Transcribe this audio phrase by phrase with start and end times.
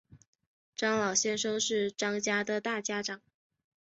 [0.75, 3.21] 张老先生是张家的大家长